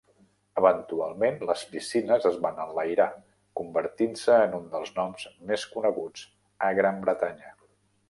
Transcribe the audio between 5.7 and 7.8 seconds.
coneguts a Gran Bretanya.